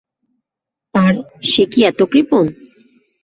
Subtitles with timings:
[0.95, 1.13] আর,
[1.43, 2.45] সে কি এত কৃপণ।